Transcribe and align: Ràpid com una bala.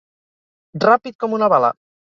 Ràpid 0.87 1.21
com 1.25 1.39
una 1.41 1.53
bala. 1.57 1.75